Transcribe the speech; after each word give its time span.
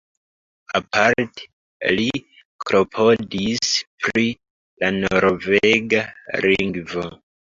Aparte 0.77 1.91
li 1.99 2.07
klopodis 2.69 3.71
pri 4.07 4.25
la 4.85 4.91
norvega 4.97 6.03
lingvo. 6.49 7.07